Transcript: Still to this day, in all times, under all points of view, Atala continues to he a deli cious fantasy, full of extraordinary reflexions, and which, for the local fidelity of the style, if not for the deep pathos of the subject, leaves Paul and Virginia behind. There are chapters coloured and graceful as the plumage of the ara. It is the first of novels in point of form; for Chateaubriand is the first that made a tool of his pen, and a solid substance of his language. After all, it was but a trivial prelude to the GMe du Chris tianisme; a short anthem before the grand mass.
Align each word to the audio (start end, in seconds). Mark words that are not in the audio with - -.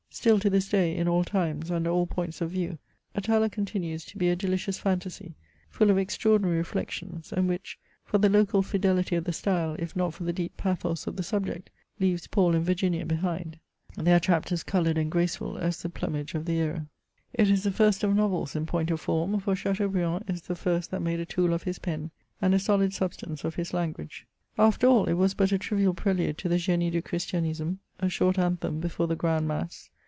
Still 0.13 0.39
to 0.39 0.49
this 0.49 0.67
day, 0.67 0.97
in 0.97 1.07
all 1.07 1.23
times, 1.23 1.71
under 1.71 1.89
all 1.89 2.05
points 2.05 2.41
of 2.41 2.51
view, 2.51 2.77
Atala 3.15 3.49
continues 3.49 4.03
to 4.03 4.19
he 4.19 4.27
a 4.29 4.35
deli 4.35 4.57
cious 4.57 4.77
fantasy, 4.77 5.35
full 5.69 5.89
of 5.89 5.97
extraordinary 5.97 6.57
reflexions, 6.57 7.31
and 7.31 7.47
which, 7.47 7.79
for 8.03 8.17
the 8.17 8.27
local 8.27 8.61
fidelity 8.61 9.15
of 9.15 9.23
the 9.23 9.31
style, 9.31 9.73
if 9.79 9.95
not 9.95 10.13
for 10.13 10.25
the 10.25 10.33
deep 10.33 10.57
pathos 10.57 11.07
of 11.07 11.15
the 11.15 11.23
subject, 11.23 11.69
leaves 12.01 12.27
Paul 12.27 12.55
and 12.55 12.65
Virginia 12.65 13.05
behind. 13.05 13.57
There 13.95 14.17
are 14.17 14.19
chapters 14.19 14.63
coloured 14.63 14.97
and 14.97 15.09
graceful 15.09 15.57
as 15.57 15.81
the 15.81 15.87
plumage 15.87 16.35
of 16.35 16.43
the 16.43 16.59
ara. 16.59 16.87
It 17.33 17.49
is 17.49 17.63
the 17.63 17.71
first 17.71 18.03
of 18.03 18.13
novels 18.13 18.53
in 18.53 18.65
point 18.65 18.91
of 18.91 18.99
form; 18.99 19.39
for 19.39 19.55
Chateaubriand 19.55 20.25
is 20.29 20.41
the 20.41 20.55
first 20.57 20.91
that 20.91 21.01
made 21.01 21.21
a 21.21 21.25
tool 21.25 21.53
of 21.53 21.63
his 21.63 21.79
pen, 21.79 22.11
and 22.41 22.53
a 22.53 22.59
solid 22.59 22.93
substance 22.93 23.45
of 23.45 23.55
his 23.55 23.73
language. 23.73 24.27
After 24.59 24.87
all, 24.87 25.05
it 25.05 25.13
was 25.13 25.33
but 25.33 25.53
a 25.53 25.57
trivial 25.57 25.93
prelude 25.93 26.37
to 26.39 26.49
the 26.49 26.57
GMe 26.57 26.91
du 26.91 27.01
Chris 27.01 27.25
tianisme; 27.25 27.77
a 28.01 28.09
short 28.09 28.37
anthem 28.37 28.81
before 28.81 29.07
the 29.07 29.15
grand 29.15 29.47
mass. 29.47 29.89